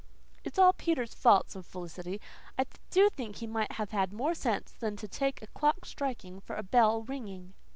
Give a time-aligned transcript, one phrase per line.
[0.43, 2.19] "It's all Peter's fault," said Felicity.
[2.57, 6.39] "I do think he might have had more sense than to take a clock striking
[6.41, 7.53] for a bell ringing."